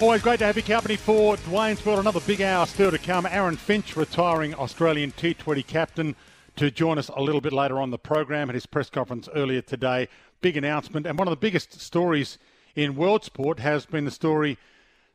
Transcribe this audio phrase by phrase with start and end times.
[0.00, 1.98] Always great to have your company for Dwayne's World.
[1.98, 3.26] Another big hour still to come.
[3.26, 6.14] Aaron Finch, retiring Australian T20 captain,
[6.54, 9.60] to join us a little bit later on the program at his press conference earlier
[9.60, 10.08] today.
[10.40, 11.04] Big announcement.
[11.04, 12.38] And one of the biggest stories
[12.76, 14.56] in world sport has been the story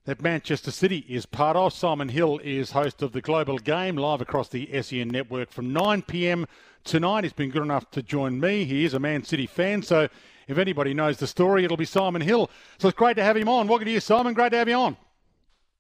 [0.04, 1.72] that Manchester City is part of.
[1.72, 6.02] Simon Hill is host of the Global Game live across the SEN network from 9
[6.02, 6.46] p.m.
[6.84, 7.24] tonight.
[7.24, 8.66] He's been good enough to join me.
[8.66, 10.10] He is a Man City fan, so
[10.48, 12.50] if anybody knows the story, it'll be Simon Hill.
[12.78, 13.68] So it's great to have him on.
[13.68, 14.34] Welcome to you, Simon.
[14.34, 14.98] Great to have you on.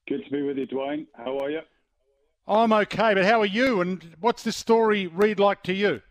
[0.07, 1.07] Good to be with you, Dwayne.
[1.15, 1.61] How are you?
[2.47, 3.81] I'm okay, but how are you?
[3.81, 6.01] And what's this story read like to you?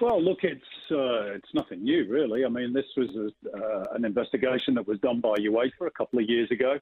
[0.00, 2.44] Well, look, it's uh, it's nothing new, really.
[2.44, 6.20] I mean, this was a, uh, an investigation that was done by UEFA a couple
[6.20, 6.78] of years ago,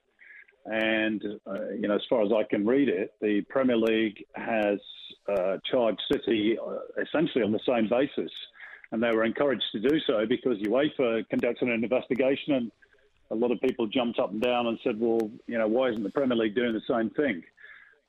[0.67, 4.79] and uh, you know, as far as I can read it, the Premier League has
[5.29, 8.31] uh, charged City uh, essentially on the same basis
[8.93, 12.73] and they were encouraged to do so because UEFA conducted an investigation, and
[13.31, 16.03] a lot of people jumped up and down and said, "Well, you know, why isn't
[16.03, 17.43] the Premier League doing the same thing?"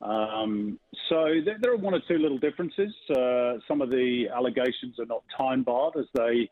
[0.02, 0.78] Um,
[1.10, 2.94] so there, there, are one or two little differences.
[3.10, 6.50] Uh, some of the allegations are not time barred as they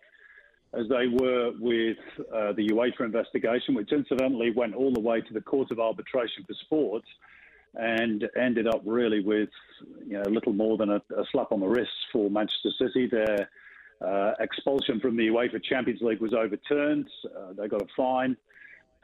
[0.75, 1.97] as they were with
[2.31, 6.45] uh, the UEFA investigation, which incidentally went all the way to the Court of Arbitration
[6.47, 7.05] for Sport
[7.75, 9.49] and ended up really with
[10.07, 13.07] you know little more than a, a slap on the wrist for Manchester City.
[13.07, 13.49] Their
[14.01, 17.09] uh, expulsion from the UEFA Champions League was overturned.
[17.25, 18.37] Uh, they got a fine.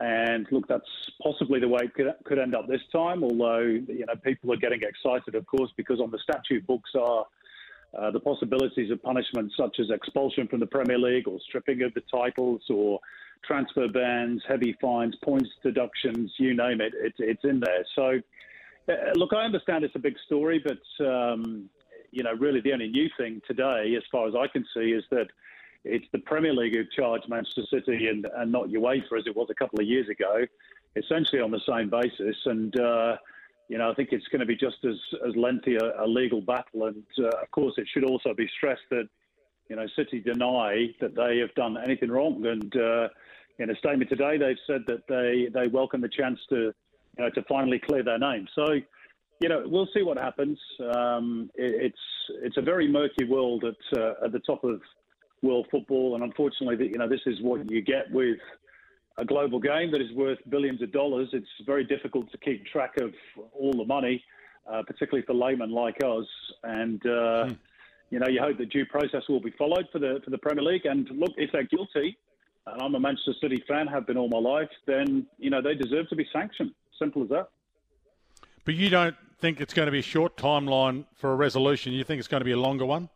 [0.01, 0.89] And look, that's
[1.23, 3.23] possibly the way it could, could end up this time.
[3.23, 7.27] Although you know people are getting excited, of course, because on the statute books are
[7.97, 11.95] uh, the possibilities of punishment such as expulsion from the Premier League or stripping of
[11.95, 12.99] the titles or
[13.47, 17.85] transfer bans, heavy fines, points deductions, you name it, it it's in there.
[17.95, 18.21] So,
[18.89, 21.69] uh, look, I understand it's a big story, but um,
[22.15, 25.05] you know, really the only new thing today, as far as I can see, is
[25.11, 25.27] that
[25.85, 29.49] it's the Premier League who've charged Manchester City and, and not UEFA as it was
[29.51, 30.47] a couple of years ago,
[30.97, 32.37] essentially on the same basis.
[32.47, 33.17] And, uh,
[33.69, 36.41] you know, I think it's going to be just as, as lengthy a, a legal
[36.41, 36.87] battle.
[36.87, 39.09] And, uh, of course, it should also be stressed that,
[39.69, 42.47] you know, City deny that they have done anything wrong.
[42.47, 43.09] And uh,
[43.59, 46.73] in a statement today, they've said that they, they welcome the chance to,
[47.19, 48.47] you know, to finally clear their name.
[48.55, 48.67] So,
[49.41, 50.59] you know, we'll see what happens.
[50.95, 51.99] Um, it, it's
[52.43, 54.81] it's a very murky world at uh, at the top of
[55.43, 58.39] world football, and unfortunately, you know, this is what you get with
[59.19, 61.29] a global game that is worth billions of dollars.
[61.33, 63.13] It's very difficult to keep track of
[63.53, 64.23] all the money,
[64.71, 66.27] uh, particularly for laymen like us.
[66.65, 67.53] And uh, hmm.
[68.11, 70.65] you know, you hope that due process will be followed for the for the Premier
[70.65, 70.87] League.
[70.87, 72.17] And look, if they're guilty,
[72.67, 75.75] and I'm a Manchester City fan, have been all my life, then you know they
[75.75, 76.73] deserve to be sanctioned.
[76.99, 77.49] Simple as that.
[78.65, 81.93] But you don't think it's going to be a short timeline for a resolution?
[81.93, 83.09] You think it's going to be a longer one?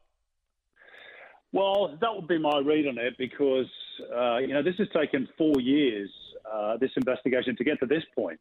[1.53, 3.71] Well, that would be my read on it because,
[4.15, 6.11] uh, you know, this has taken four years,
[6.51, 8.41] uh, this investigation, to get to this point.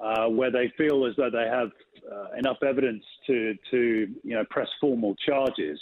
[0.00, 1.72] Uh, where they feel as though they have
[2.08, 5.76] uh, enough evidence to, to, you know, press formal charges.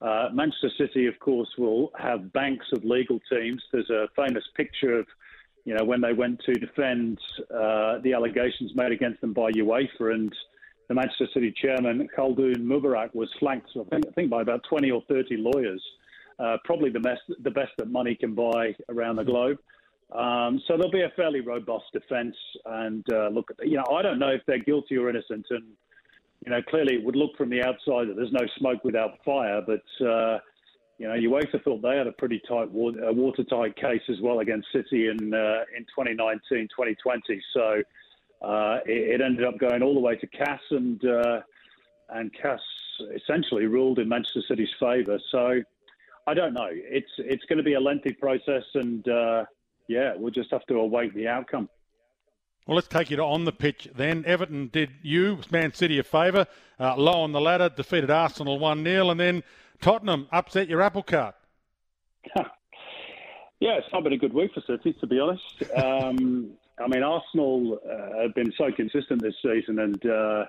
[0.00, 3.60] Uh, Manchester City, of course, will have banks of legal teams.
[3.72, 5.06] There's a famous picture of
[5.70, 7.16] you know, when they went to defend
[7.54, 10.34] uh, the allegations made against them by UEFA and
[10.88, 14.90] the Manchester City chairman, Khaldoon Mubarak, was flanked, I think, I think by about 20
[14.90, 15.80] or 30 lawyers,
[16.40, 19.58] uh, probably the best, the best that money can buy around the globe.
[20.10, 22.34] Um, so there'll be a fairly robust defence.
[22.66, 25.46] And uh, look, you know, I don't know if they're guilty or innocent.
[25.50, 25.66] And,
[26.44, 29.62] you know, clearly it would look from the outside that there's no smoke without fire.
[29.64, 29.84] But,
[31.00, 34.68] you know, UEFA thought they had a pretty tight, water, watertight case as well against
[34.70, 37.42] City in uh, in 2019, 2020.
[37.54, 37.82] So
[38.42, 41.40] uh, it, it, ended up going all the way to CAS, and uh,
[42.10, 42.60] and CAS
[43.16, 45.18] essentially ruled in Manchester City's favour.
[45.32, 45.62] So
[46.26, 46.68] I don't know.
[46.70, 49.46] It's it's going to be a lengthy process, and uh,
[49.88, 51.70] yeah, we'll just have to await the outcome.
[52.66, 54.22] Well, let's take you to on the pitch then.
[54.26, 56.46] Everton did you, Man City, a favour.
[56.78, 59.42] Uh, low on the ladder, defeated Arsenal 1 0, and then
[59.80, 61.34] Tottenham upset your apple cart.
[62.36, 65.62] yeah, it's not been a good week for City, to be honest.
[65.76, 70.44] Um, I mean, Arsenal uh, have been so consistent this season, and uh,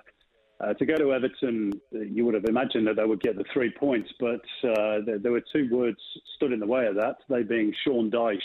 [0.60, 3.70] uh, to go to Everton, you would have imagined that they would get the three
[3.70, 5.98] points, but uh, there, there, were two words
[6.36, 8.40] stood in the way of that, they being Sean Dyche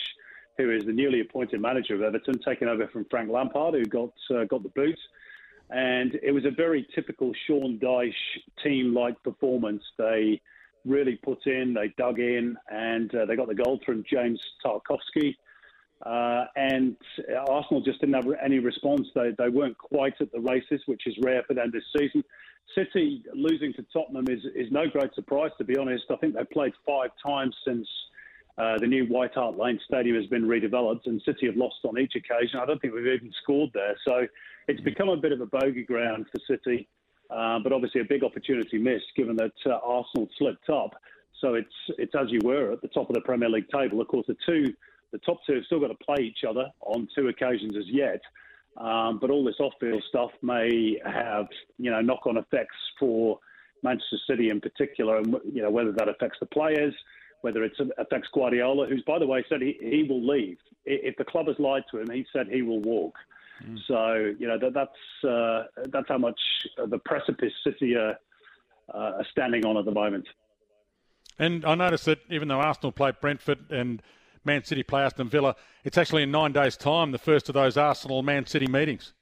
[0.57, 4.13] who is the newly appointed manager of Everton, taking over from Frank Lampard, who got
[4.31, 4.99] uh, got the boot.
[5.69, 8.13] And it was a very typical Sean Dyche
[8.63, 9.83] team-like performance.
[9.97, 10.41] They
[10.85, 15.35] really put in, they dug in, and uh, they got the goal from James Tarkowski.
[16.05, 16.95] Uh, and
[17.49, 19.07] Arsenal just didn't have any response.
[19.15, 22.23] They, they weren't quite at the races, which is rare for them this season.
[22.75, 26.03] City losing to Tottenham is, is no great surprise, to be honest.
[26.11, 27.87] I think they've played five times since
[28.57, 31.97] uh, the new White Hart Lane Stadium has been redeveloped, and City have lost on
[31.97, 32.59] each occasion.
[32.59, 33.95] I don't think we've even scored there.
[34.05, 34.27] So
[34.67, 36.87] it's become a bit of a bogey ground for City,
[37.29, 40.95] uh, but obviously a big opportunity missed given that uh, Arsenal slipped up.
[41.41, 44.01] So it's it's as you were at the top of the Premier League table.
[44.01, 44.73] Of course, the two
[45.11, 48.21] the top two have still got to play each other on two occasions as yet.
[48.77, 51.47] Um, but all this off-field stuff may have
[51.77, 53.39] you know knock-on effects for
[53.83, 56.93] Manchester City in particular, and you know whether that affects the players
[57.41, 60.57] whether it affects Guardiola, who's, by the way, said he, he will leave.
[60.85, 63.15] If the club has lied to him, he said he will walk.
[63.65, 63.79] Mm.
[63.87, 66.39] So, you know, that, that's, uh, that's how much
[66.77, 68.17] the precipice City are,
[68.93, 70.27] uh, are standing on at the moment.
[71.39, 74.01] And I noticed that even though Arsenal play Brentford and
[74.43, 77.77] Man City play Aston Villa, it's actually in nine days' time, the first of those
[77.77, 79.13] Arsenal Man City meetings.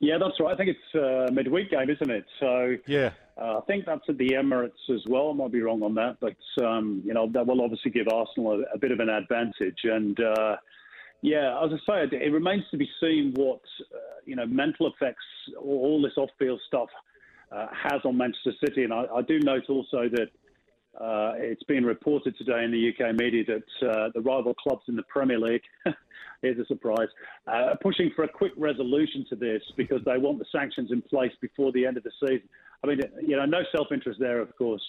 [0.00, 0.52] Yeah, that's right.
[0.52, 2.24] I think it's a midweek game, isn't it?
[2.38, 3.10] So yeah,
[3.40, 5.30] uh, I think that's at the Emirates as well.
[5.30, 8.62] I might be wrong on that, but um, you know that will obviously give Arsenal
[8.62, 9.78] a, a bit of an advantage.
[9.84, 10.56] And uh,
[11.22, 13.60] yeah, as I say, it remains to be seen what
[13.94, 15.24] uh, you know mental effects
[15.60, 16.88] all this off-field stuff
[17.52, 18.84] uh, has on Manchester City.
[18.84, 20.28] And I, I do note also that.
[20.98, 24.96] Uh, it's been reported today in the UK media that uh, the rival clubs in
[24.96, 25.60] the Premier League
[26.42, 27.08] here's a surprise,
[27.46, 31.32] uh, pushing for a quick resolution to this because they want the sanctions in place
[31.42, 32.48] before the end of the season.
[32.82, 34.82] I mean, you know, no self-interest there, of course,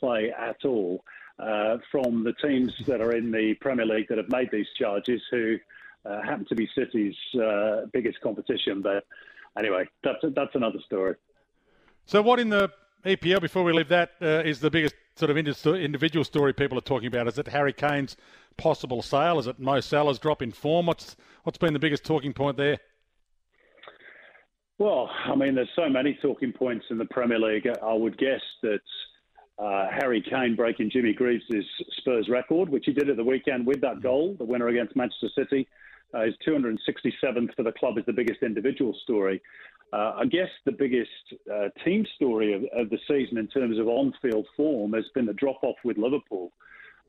[0.00, 1.04] play at all
[1.38, 5.20] uh, from the teams that are in the Premier League that have made these charges,
[5.30, 5.56] who
[6.04, 8.82] uh, happen to be City's uh, biggest competition.
[8.82, 9.04] But
[9.58, 11.16] anyway, that's that's another story.
[12.06, 12.70] So, what in the
[13.04, 13.40] EPL?
[13.40, 17.06] Before we leave that, uh, is the biggest sort of individual story people are talking
[17.06, 17.28] about?
[17.28, 18.16] Is it Harry Kane's
[18.56, 19.38] possible sale?
[19.38, 20.86] Is it Mo Salah's drop in form?
[20.86, 22.78] What's what's been the biggest talking point there?
[24.78, 27.66] Well, I mean, there's so many talking points in the Premier League.
[27.66, 28.80] I would guess that
[29.58, 31.44] uh, Harry Kane breaking Jimmy Greaves'
[31.98, 35.28] Spurs record, which he did at the weekend with that goal, the winner against Manchester
[35.34, 35.68] City.
[36.12, 39.40] Uh, his 267th for the club is the biggest individual story.
[39.92, 41.10] Uh, I guess the biggest
[41.52, 45.32] uh, team story of, of, the season in terms of on-field form has been the
[45.34, 46.52] drop-off with Liverpool.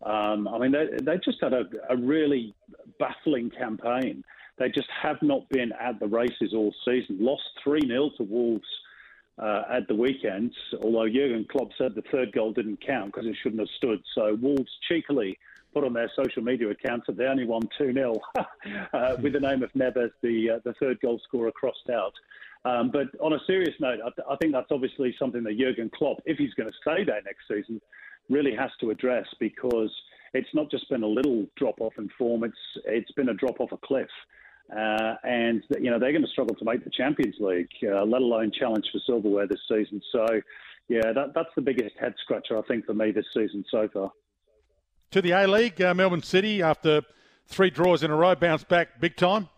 [0.03, 2.53] Um, I mean, they, they just had a, a, really
[2.99, 4.23] baffling campaign.
[4.57, 7.17] They just have not been at the races all season.
[7.19, 8.67] Lost 3 0 to Wolves
[9.37, 13.35] uh, at the weekend, although Jurgen Klopp said the third goal didn't count because it
[13.41, 14.01] shouldn't have stood.
[14.13, 15.37] So Wolves cheekily
[15.73, 18.15] put on their social media accounts that they only won 2 0
[18.93, 22.13] uh, with the name of Neves, the, uh, the third goal scorer, crossed out.
[22.63, 26.17] Um, but on a serious note, I, I, think that's obviously something that Jurgen Klopp,
[26.25, 27.79] if he's going to stay there next season,
[28.29, 29.91] really has to address because
[30.33, 33.59] it's not just been a little drop off in form; it's it's been a drop
[33.59, 34.09] off a cliff.
[34.71, 38.21] Uh, and you know they're going to struggle to make the Champions League, uh, let
[38.21, 40.01] alone challenge for silverware this season.
[40.11, 40.25] So,
[40.87, 44.11] yeah, that, that's the biggest head scratcher I think for me this season so far.
[45.11, 47.03] To the A League, uh, Melbourne City after
[47.45, 49.49] three draws in a row bounced back big time.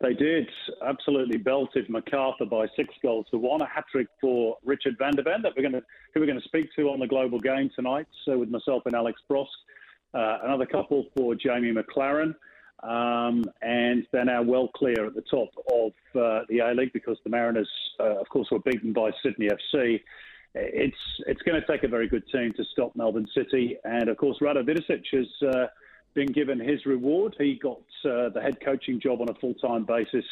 [0.00, 0.48] They did
[0.86, 3.60] absolutely belted Macarthur by six goals to one.
[3.60, 5.82] A hat trick for Richard van der Venne that we're going to
[6.14, 8.06] who we're going to speak to on the global game tonight.
[8.24, 9.48] So with myself and Alex Brosque,
[10.14, 12.34] uh, another couple for Jamie Maclaren,
[12.82, 17.18] um, and they're now well clear at the top of uh, the A League because
[17.24, 17.68] the Mariners,
[17.98, 20.00] uh, of course, were beaten by Sydney FC.
[20.54, 24.16] It's it's going to take a very good team to stop Melbourne City, and of
[24.16, 25.66] course, Rado Vidosic has uh,
[26.14, 27.36] been given his reward.
[27.38, 30.24] He got uh, the head coaching job on a full time basis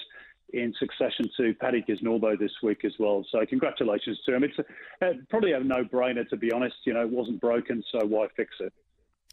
[0.52, 3.26] in succession to Paddy Kisnorbo this week as well.
[3.30, 4.44] So congratulations to him.
[4.44, 4.58] It's
[5.00, 6.76] a, probably a no brainer to be honest.
[6.84, 8.72] You know, it wasn't broken, so why fix it?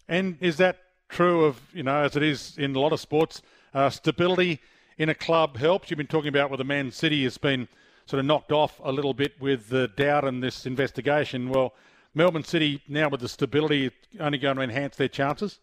[0.07, 0.79] And is that
[1.13, 3.41] true of you know as it is in a lot of sports?
[3.73, 4.59] Uh, stability
[4.97, 5.89] in a club helps.
[5.89, 7.67] You've been talking about where the Man City has been
[8.05, 11.49] sort of knocked off a little bit with the doubt in this investigation.
[11.49, 11.73] Well,
[12.13, 15.59] Melbourne City now with the stability only going to enhance their chances.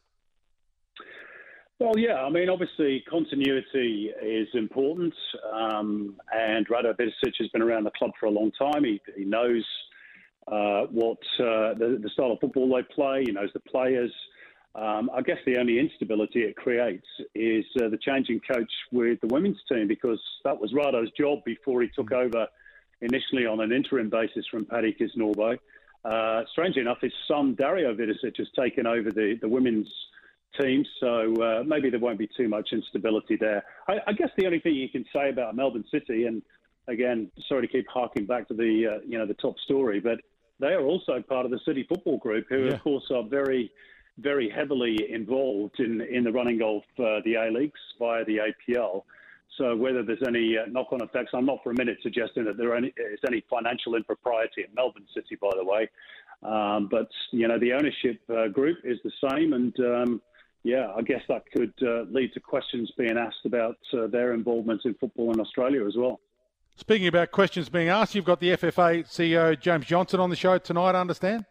[1.78, 5.14] Well, yeah, I mean, obviously, continuity is important.
[5.52, 8.84] Um, and Rado Vidosic has been around the club for a long time.
[8.84, 9.64] He, he knows
[10.46, 14.12] uh, what uh, the, the, style of football they play, he knows the players.
[14.74, 19.26] Um, I guess the only instability it creates is uh, the changing coach with the
[19.26, 22.46] women's team because that was Rado's job before he took over
[23.00, 25.58] initially on an interim basis from Paddy Kisnorbo.
[26.04, 29.88] Uh, strangely enough, his son Dario Vidosic has taken over the, the women's
[30.58, 33.64] team, so uh, maybe there won't be too much instability there.
[33.88, 36.42] I, I, guess the only thing you can say about Melbourne City, and
[36.88, 40.20] again, sorry to keep harking back to the uh, you know the top story, but
[40.58, 42.72] they are also part of the City Football Group, who yeah.
[42.72, 43.70] of course are very
[44.20, 49.04] very heavily involved in in the running of uh, the A leagues via the APL.
[49.58, 52.76] So whether there's any uh, knock-on effects, I'm not for a minute suggesting that there
[52.78, 55.90] is any financial impropriety in Melbourne City, by the way.
[56.42, 60.22] Um, but you know the ownership uh, group is the same, and um,
[60.62, 64.82] yeah, I guess that could uh, lead to questions being asked about uh, their involvement
[64.84, 66.20] in football in Australia as well.
[66.76, 70.56] Speaking about questions being asked, you've got the FFA CEO James Johnson on the show
[70.56, 70.94] tonight.
[70.94, 71.44] I understand.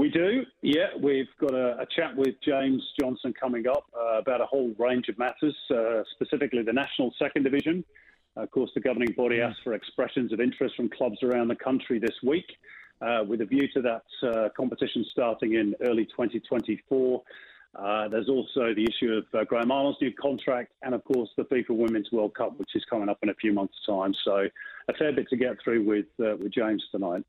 [0.00, 0.86] We do, yeah.
[0.98, 5.10] We've got a, a chat with James Johnson coming up uh, about a whole range
[5.10, 7.84] of matters, uh, specifically the National Second Division.
[8.34, 9.50] of course, the governing body mm.
[9.50, 12.46] asked for expressions of interest from clubs around the country this week,
[13.02, 17.22] uh, with a view to that uh, competition starting in early 2024.
[17.74, 21.44] Uh, there's also the issue of uh, Graham Arnold's new contract, and of course the
[21.44, 24.14] FIFA Women's World Cup, which is coming up in a few months' time.
[24.24, 24.48] So
[24.88, 27.22] a fair bit to get through with uh, with James tonight.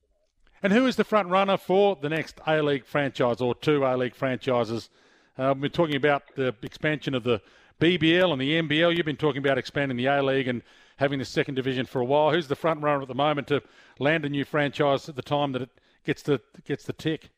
[0.63, 3.97] And who is the front runner for the next A League franchise or two A
[3.97, 4.89] League franchises?
[5.37, 7.41] Uh, we're talking about the expansion of the
[7.79, 8.95] BBL and the NBL.
[8.95, 10.61] You've been talking about expanding the A League and
[10.97, 12.31] having the second division for a while.
[12.31, 13.63] Who's the front runner at the moment to
[13.97, 15.69] land a new franchise at the time that it
[16.05, 17.31] gets the gets the tick?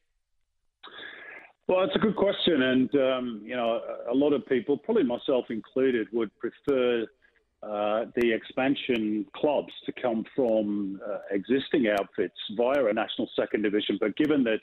[1.67, 3.79] Well, it's a good question, and um, you know,
[4.11, 7.05] a lot of people, probably myself included, would prefer
[7.63, 13.97] uh, the expansion clubs to come from uh, existing outfits via a national second division.
[14.01, 14.59] But given that,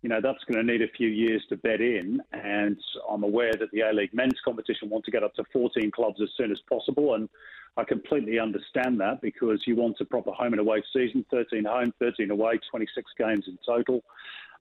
[0.00, 2.78] you know, that's going to need a few years to bed in, and
[3.10, 6.20] I'm aware that the A League men's competition want to get up to 14 clubs
[6.22, 7.28] as soon as possible, and
[7.76, 11.92] I completely understand that because you want a proper home and away season 13 home,
[11.98, 14.02] 13 away, 26 games in total.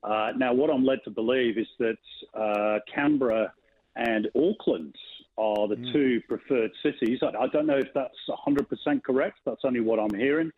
[0.04, 1.98] Uh, now, what I'm led to believe is that
[2.34, 3.54] uh, Canberra
[3.96, 4.96] and Auckland
[5.40, 5.94] are the mm.
[5.94, 7.20] two preferred cities.
[7.24, 9.40] I, I, don't know if that's 100% correct.
[9.46, 10.52] That's only what I'm hearing.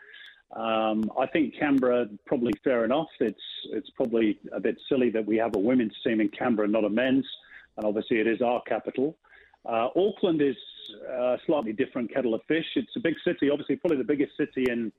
[0.55, 3.07] Um, I think Canberra probably fair enough.
[3.21, 3.39] It's
[3.71, 6.89] it's probably a bit silly that we have a women's team in Canberra, not a
[6.89, 7.25] men's,
[7.77, 9.15] and obviously it is our capital.
[9.65, 10.57] Uh, Auckland is
[11.09, 12.65] a slightly different kettle of fish.
[12.75, 14.91] It's a big city, obviously probably the biggest city in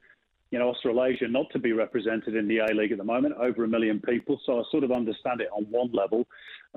[0.53, 3.65] you know, Australasia not to be represented in the A League at the moment, over
[3.65, 4.39] a million people.
[4.45, 6.27] So I sort of understand it on one level.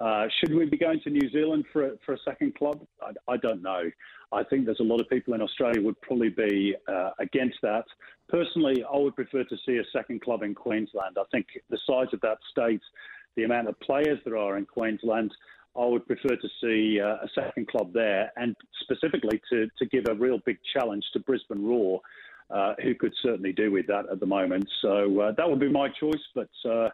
[0.02, 2.80] Uh, should we be going to New Zealand for a, for a second club?
[3.02, 3.84] I, I, don't know.
[4.32, 7.84] I think there's a lot of people in Australia would probably be uh, against that.
[8.30, 11.18] Personally, I would prefer to see a second club in Queensland.
[11.20, 12.82] I think the size of that state,
[13.36, 15.34] the amount of players there are in Queensland,
[15.78, 20.06] I would prefer to see uh, a second club there, and specifically to, to give
[20.10, 22.00] a real big challenge to Brisbane Roar
[22.50, 24.68] uh, who could certainly do with that at the moment.
[24.82, 26.90] So uh, that would be my choice, but uh,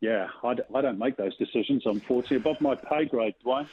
[0.00, 2.38] yeah, I d- I don't make those decisions, unfortunately.
[2.38, 3.68] Above my pay grade, Dwayne.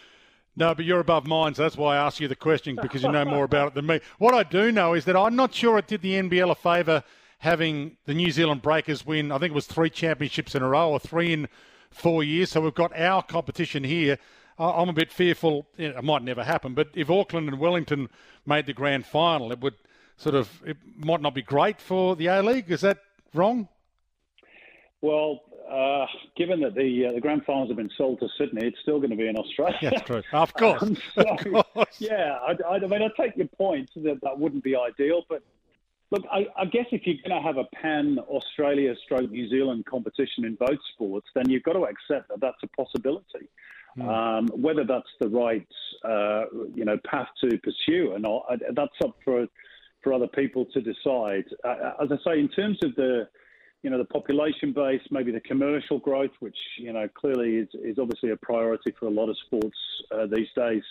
[0.55, 3.11] No, but you're above mine, so that's why I ask you the question because you
[3.11, 4.01] know more about it than me.
[4.17, 7.03] What I do know is that I'm not sure it did the NBL a favour
[7.39, 9.31] having the New Zealand Breakers win.
[9.31, 11.47] I think it was three championships in a row or three in
[11.89, 12.51] four years.
[12.51, 14.17] So we've got our competition here.
[14.57, 15.65] I'm a bit fearful.
[15.77, 18.09] It might never happen, but if Auckland and Wellington
[18.45, 19.75] made the grand final, it would
[20.19, 22.69] sort of it might not be great for the A League.
[22.69, 22.99] Is that
[23.33, 23.67] wrong?
[25.01, 28.77] Well, uh, given that the uh, the grand finals have been sold to Sydney, it's
[28.81, 29.77] still going to be in Australia.
[29.81, 30.23] That's true.
[30.33, 30.83] Of course.
[30.83, 31.95] um, so, of course.
[31.99, 35.41] Yeah, I, I, I, mean, I take your point that that wouldn't be ideal, but
[36.11, 39.85] look, I, I guess if you're going to have a pan Australia stroke New Zealand
[39.85, 43.47] competition in both sports, then you've got to accept that that's a possibility.
[43.95, 44.09] Hmm.
[44.09, 45.67] Um, whether that's the right,
[46.03, 46.45] uh,
[46.75, 49.47] you know, path to pursue or not, that's up for
[50.03, 51.45] for other people to decide.
[51.63, 53.27] Uh, as I say, in terms of the
[53.81, 57.97] you know the population base, maybe the commercial growth, which you know clearly is, is
[57.99, 59.77] obviously a priority for a lot of sports
[60.11, 60.83] uh, these days.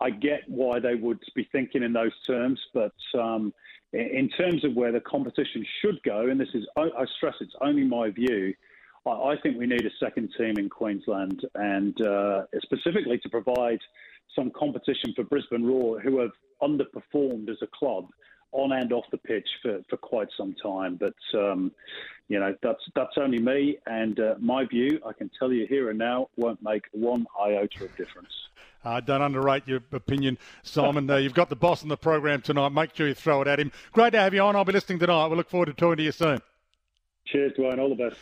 [0.00, 3.54] I, get why they would be thinking in those terms, but um,
[3.94, 7.84] in, terms of where the competition should go, and this is I stress it's only
[7.84, 8.54] my view.
[9.06, 13.80] I, I think we need a second team in Queensland, and uh, specifically to provide
[14.34, 18.08] some competition for Brisbane Roar, who have underperformed as a club
[18.52, 20.96] on and off the pitch for, for quite some time.
[20.96, 21.72] But um,
[22.28, 25.00] you know that's that's only me and uh, my view.
[25.06, 28.32] I can tell you here and now won't make one iota of difference.
[28.84, 31.08] Uh, don't underrate your opinion, Simon.
[31.08, 32.70] uh, you've got the boss on the program tonight.
[32.70, 33.70] Make sure you throw it at him.
[33.92, 34.56] Great to have you on.
[34.56, 35.28] I'll be listening tonight.
[35.28, 36.40] We look forward to talking to you soon.
[37.26, 37.78] Cheers, Dwayne.
[37.78, 38.16] All the best.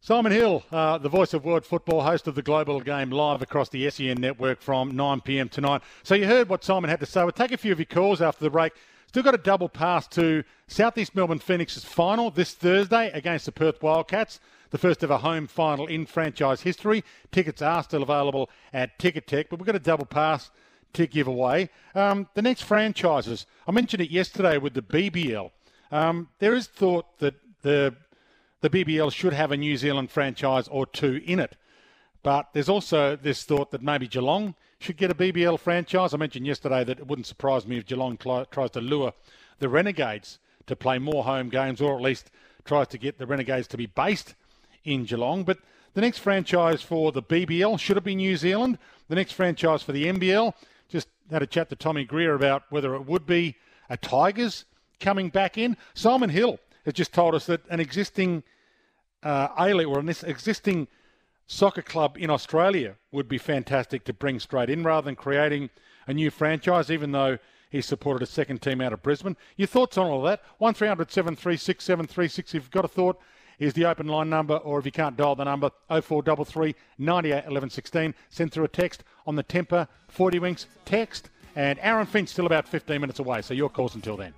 [0.00, 3.68] Simon Hill, uh, the voice of world football, host of the Global Game live across
[3.68, 5.48] the SEN network from 9 p.m.
[5.48, 5.82] tonight.
[6.04, 7.22] So you heard what Simon had to say.
[7.22, 8.72] We'll take a few of your calls after the break.
[9.08, 13.82] Still got a double pass to Southeast Melbourne Phoenix's final this Thursday against the Perth
[13.82, 14.38] Wildcats,
[14.70, 17.02] the first ever home final in franchise history.
[17.32, 20.50] Tickets are still available at Ticketek, but we've got a double pass
[20.92, 21.70] to give away.
[21.96, 25.50] Um, the next franchises, I mentioned it yesterday with the BBL.
[25.90, 27.96] Um, there is thought that the
[28.60, 31.56] the BBL should have a New Zealand franchise or two in it.
[32.22, 36.12] But there's also this thought that maybe Geelong should get a BBL franchise.
[36.12, 39.12] I mentioned yesterday that it wouldn't surprise me if Geelong cl- tries to lure
[39.58, 42.30] the Renegades to play more home games, or at least
[42.64, 44.34] tries to get the Renegades to be based
[44.84, 45.44] in Geelong.
[45.44, 45.58] But
[45.94, 48.78] the next franchise for the BBL should it be New Zealand?
[49.08, 50.54] The next franchise for the NBL
[50.88, 53.56] just had a chat to Tommy Greer about whether it would be
[53.88, 54.64] a Tigers
[55.00, 55.76] coming back in.
[55.94, 58.42] Simon Hill has just told us that an existing
[59.22, 60.88] uh, A-League or an existing
[61.46, 65.70] soccer club in Australia would be fantastic to bring straight in rather than creating
[66.06, 67.38] a new franchise, even though
[67.70, 69.36] he supported a second team out of Brisbane.
[69.56, 70.42] Your thoughts on all of that?
[70.58, 72.50] 1300 736 736.
[72.50, 73.18] If you've got a thought,
[73.58, 77.70] is the open line number, or if you can't dial the number, 0433 98 11
[77.70, 78.14] 16.
[78.30, 81.30] Send through a text on the Tempur 40 Winks text.
[81.56, 84.32] And Aaron Finch still about 15 minutes away, so your calls until then.